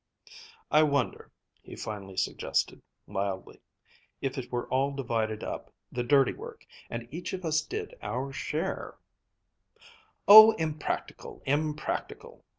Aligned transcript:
"I 0.71 0.81
wonder," 0.81 1.31
he 1.61 1.75
finally 1.75 2.17
suggested 2.17 2.81
mildly, 3.05 3.61
"if 4.19 4.35
it 4.39 4.51
were 4.51 4.67
all 4.69 4.89
divided 4.91 5.43
up, 5.43 5.71
the 5.91 6.01
dirty 6.01 6.33
work, 6.33 6.65
and 6.89 7.07
each 7.11 7.33
of 7.33 7.45
us 7.45 7.61
did 7.61 7.93
our 8.01 8.33
share" 8.33 8.97
"Oh, 10.27 10.53
impractical! 10.53 11.43
impractical! 11.45 12.43